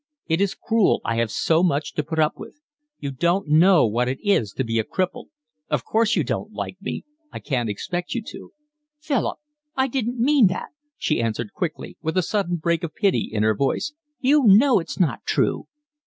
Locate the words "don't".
3.11-3.47, 6.23-6.51